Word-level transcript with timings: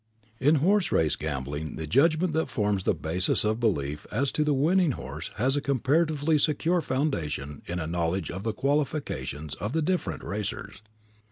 In 0.39 0.55
horse 0.55 0.91
race 0.91 1.15
gambling 1.15 1.75
the 1.75 1.85
judgment 1.85 2.33
that 2.33 2.49
forms 2.49 2.85
the 2.85 2.95
basis 2.95 3.43
of 3.43 3.59
belief 3.59 4.07
as 4.11 4.31
to 4.31 4.43
the 4.43 4.51
winning 4.51 4.93
horse 4.93 5.29
has 5.35 5.55
a 5.55 5.61
comparatively 5.61 6.39
secure 6.39 6.81
foundation 6.81 7.61
in 7.67 7.77
a 7.79 7.85
knowledge 7.85 8.31
of 8.31 8.41
the 8.41 8.51
qualifications 8.51 9.53
of 9.57 9.73
the 9.73 9.81
different 9.83 10.23
racers. 10.23 10.81